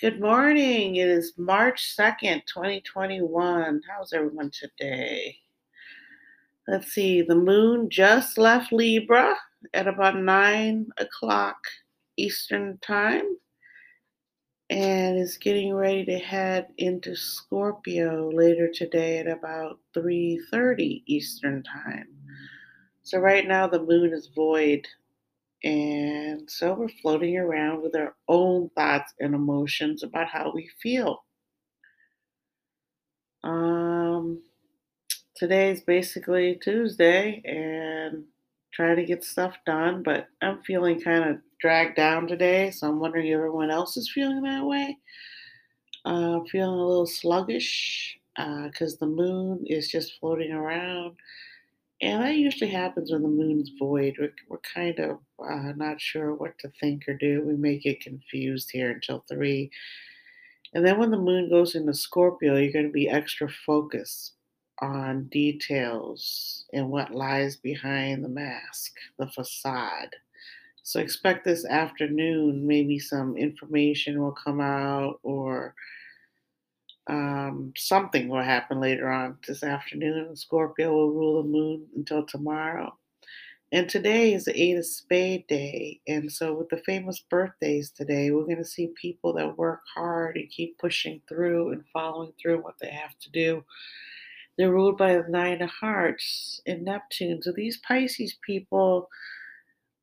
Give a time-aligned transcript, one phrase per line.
[0.00, 0.96] Good morning.
[0.96, 3.82] It is March 2nd, 2021.
[3.86, 5.36] How's everyone today?
[6.66, 9.36] Let's see, the moon just left Libra
[9.74, 11.58] at about 9 o'clock
[12.16, 13.36] Eastern Time
[14.70, 22.08] and is getting ready to head into Scorpio later today at about 3:30 Eastern Time.
[23.02, 24.88] So right now the moon is void
[25.62, 31.24] and so we're floating around with our own thoughts and emotions about how we feel.
[33.44, 34.42] Um,
[35.36, 38.24] today is basically Tuesday and
[38.72, 43.00] trying to get stuff done, but I'm feeling kind of dragged down today, so I'm
[43.00, 44.96] wondering if everyone else is feeling that way.
[46.06, 51.16] Uh, feeling a little sluggish because uh, the moon is just floating around
[52.02, 54.16] and that usually happens when the moon's void.
[54.18, 57.42] We're, we're kind of uh, not sure what to think or do.
[57.44, 59.70] We may get confused here until three.
[60.72, 64.34] And then when the moon goes into Scorpio, you're going to be extra focused
[64.80, 70.14] on details and what lies behind the mask, the facade.
[70.82, 75.69] So expect this afternoon, maybe some information will come out or
[77.50, 80.36] um, something will happen later on this afternoon.
[80.36, 82.96] Scorpio will rule the moon until tomorrow.
[83.72, 86.00] And today is the Eight of Spade Day.
[86.08, 90.36] And so, with the famous birthdays today, we're going to see people that work hard
[90.36, 93.64] and keep pushing through and following through what they have to do.
[94.58, 97.42] They're ruled by the Nine of Hearts and Neptune.
[97.42, 99.08] So, these Pisces people,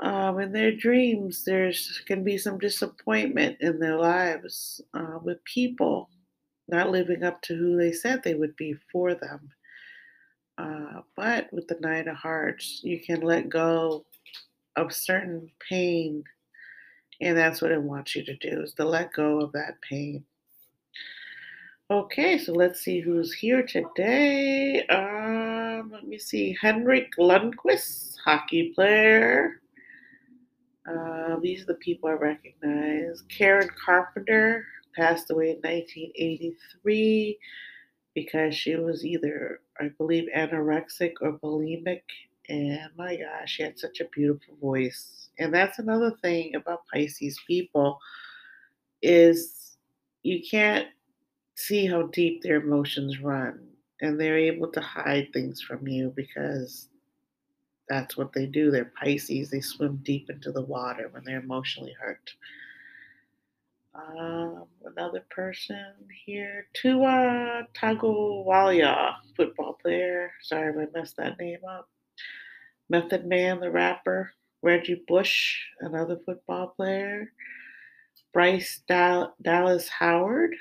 [0.00, 6.10] um, in their dreams, there's to be some disappointment in their lives uh, with people
[6.68, 9.50] not living up to who they said they would be for them.
[10.58, 14.04] Uh, but with the Nine of Hearts, you can let go
[14.76, 16.24] of certain pain,
[17.20, 20.24] and that's what it wants you to do: is to let go of that pain.
[21.90, 24.86] Okay, so let's see who's here today.
[24.86, 26.56] Um, let me see.
[26.58, 29.60] Henrik Lundqvist, hockey player.
[30.88, 33.22] Uh, these are the people I recognize.
[33.28, 34.64] Karen Carpenter,
[34.94, 37.38] passed away in 1983
[38.14, 42.02] because she was either, I believe, anorexic or bulimic.
[42.48, 45.28] And my gosh, she had such a beautiful voice.
[45.38, 47.98] And that's another thing about Pisces people
[49.00, 49.76] is
[50.22, 50.88] you can't
[51.54, 53.60] see how deep their emotions run.
[54.00, 56.88] And they're able to hide things from you because
[57.88, 58.70] that's what they do.
[58.70, 59.50] They're Pisces.
[59.50, 62.32] They swim deep into the water when they're emotionally hurt.
[63.94, 65.92] Um, another person
[66.24, 70.30] here, Tua Tagovailoa, football player.
[70.42, 71.88] Sorry if I messed that name up.
[72.88, 74.32] Method Man, the rapper.
[74.62, 77.32] Reggie Bush, another football player.
[78.32, 80.54] Bryce Dal- Dallas Howard.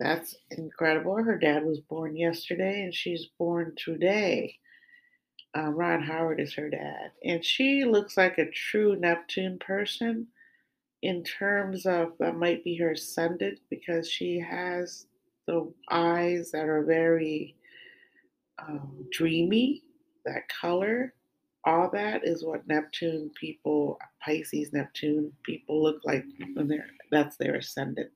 [0.00, 1.16] That's incredible.
[1.16, 4.58] Her dad was born yesterday and she's born today.
[5.56, 7.12] Uh, Ron Howard is her dad.
[7.24, 10.26] And she looks like a true Neptune person
[11.06, 15.06] in terms of that might be her ascendant because she has
[15.46, 17.54] the eyes that are very
[18.58, 19.84] um, dreamy,
[20.24, 21.14] that color.
[21.64, 26.24] All that is what Neptune people, Pisces Neptune people look like
[26.54, 28.10] when they're that's their ascendant.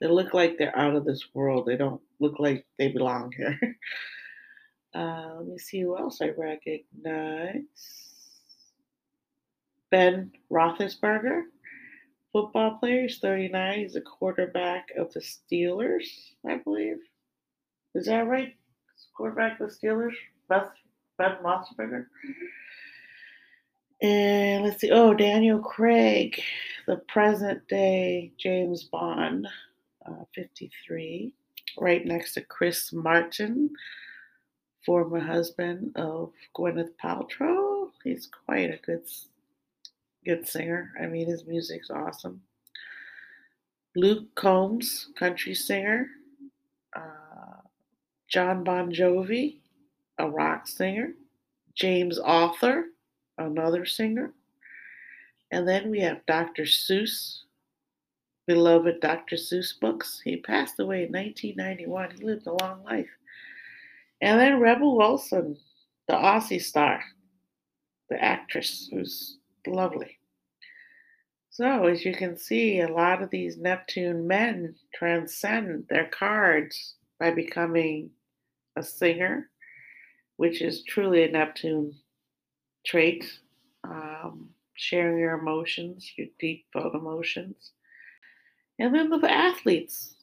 [0.00, 1.64] They look like they're out of this world.
[1.64, 3.58] They don't look like they belong here.
[4.96, 7.64] Uh, let me see who else I recognize.
[9.90, 11.42] Ben Roethlisberger
[12.34, 13.02] football player.
[13.02, 13.78] He's 39.
[13.78, 16.04] He's a quarterback of the Steelers,
[16.46, 16.98] I believe.
[17.94, 18.54] Is that right?
[19.16, 20.14] Quarterback of the Steelers,
[20.48, 20.70] Beth
[21.16, 22.06] Ben Roethlisberger.
[24.02, 24.90] And let's see.
[24.90, 26.42] Oh, Daniel Craig,
[26.88, 29.46] the present day James Bond,
[30.04, 31.32] uh, 53,
[31.78, 33.70] right next to Chris Martin,
[34.84, 37.90] former husband of Gwyneth Paltrow.
[38.02, 39.04] He's quite a good
[40.24, 40.92] good singer.
[41.00, 42.42] I mean, his music's awesome.
[43.96, 46.08] Luke Combs, country singer.
[46.96, 47.60] Uh,
[48.28, 49.58] Jon Bon Jovi,
[50.18, 51.12] a rock singer.
[51.74, 52.86] James Arthur,
[53.38, 54.32] another singer.
[55.50, 56.64] And then we have Dr.
[56.64, 57.42] Seuss,
[58.46, 59.36] beloved Dr.
[59.36, 60.20] Seuss books.
[60.24, 62.10] He passed away in 1991.
[62.18, 63.10] He lived a long life.
[64.20, 65.56] And then Rebel Wilson,
[66.08, 67.02] the Aussie star,
[68.08, 70.18] the actress who's lovely.
[71.50, 77.30] So, as you can see, a lot of these Neptune men transcend their cards by
[77.30, 78.10] becoming
[78.76, 79.50] a singer,
[80.36, 81.94] which is truly a Neptune
[82.84, 83.24] trait.
[83.84, 87.72] Um, sharing your emotions, your deep emotions.
[88.78, 90.16] And then the athletes,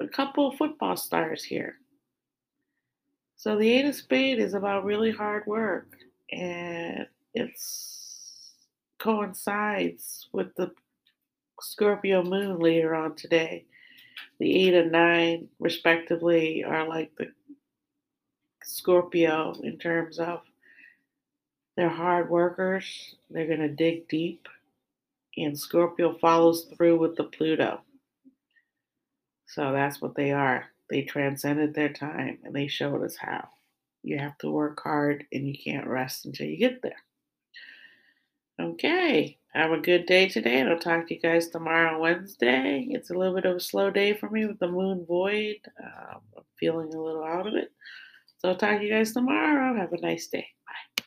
[0.00, 1.76] a couple of football stars here.
[3.36, 5.96] So the Eight of Spade is about really hard work,
[6.32, 7.97] and it's
[8.98, 10.72] coincides with the
[11.60, 13.64] Scorpio moon later on today.
[14.38, 17.28] The eight and nine, respectively, are like the
[18.62, 20.40] Scorpio in terms of
[21.76, 24.48] they're hard workers, they're going to dig deep,
[25.36, 27.80] and Scorpio follows through with the Pluto.
[29.46, 30.66] So that's what they are.
[30.90, 33.48] They transcended their time and they showed us how.
[34.02, 36.96] You have to work hard and you can't rest until you get there.
[38.60, 42.88] Okay, have a good day today, and I'll talk to you guys tomorrow, Wednesday.
[42.90, 45.60] It's a little bit of a slow day for me with the moon void.
[45.80, 47.70] Um, I'm feeling a little out of it.
[48.38, 49.76] So I'll talk to you guys tomorrow.
[49.76, 50.48] Have a nice day.
[50.66, 51.04] Bye.